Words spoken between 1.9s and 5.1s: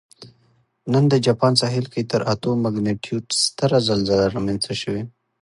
کې تر اتو مګنیټیوډ ستره زلزله رامنځته شوې